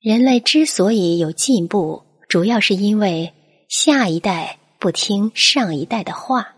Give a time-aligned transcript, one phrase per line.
[0.00, 3.32] 人类之所以有进步主要是因为
[3.68, 6.55] 下一代不听上一代的话。